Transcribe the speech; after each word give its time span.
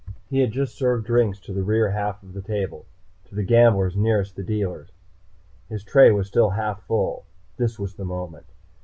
He 0.31 0.39
had 0.39 0.51
just 0.51 0.73
served 0.75 1.05
drinks 1.05 1.39
to 1.41 1.53
the 1.53 1.61
rear, 1.61 1.91
half 1.91 2.23
of 2.23 2.33
the 2.33 2.41
table, 2.41 2.87
to 3.25 3.35
the 3.35 3.43
gamblers 3.43 3.95
nearest 3.95 4.35
the 4.35 4.41
dealers. 4.41 4.89
His 5.69 5.83
tray 5.83 6.09
was 6.09 6.25
still 6.27 6.49
half 6.49 6.81
full. 6.87 7.27
This 7.57 7.77
was 7.77 7.93
the 7.93 8.03
moment. 8.05 8.47